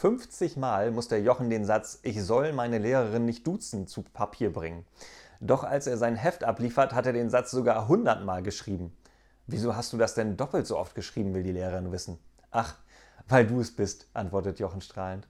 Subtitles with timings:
[0.00, 4.52] 50 Mal muss der Jochen den Satz Ich soll meine Lehrerin nicht duzen zu Papier
[4.52, 4.86] bringen.
[5.40, 8.96] Doch als er sein Heft abliefert, hat er den Satz sogar 100 Mal geschrieben.
[9.48, 12.20] Wieso hast du das denn doppelt so oft geschrieben, will die Lehrerin wissen.
[12.52, 12.76] Ach,
[13.26, 15.26] weil du es bist, antwortet Jochen strahlend.